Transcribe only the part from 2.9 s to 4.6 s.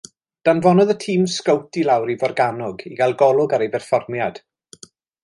i gael golwg ar ei berfformiad.